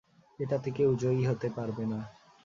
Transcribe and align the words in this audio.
এটাতে 0.39 0.69
কেউ 0.71 0.89
জয়ী 1.01 1.21
হতে 1.29 1.47
পারবে 1.57 1.83
না। 1.91 1.99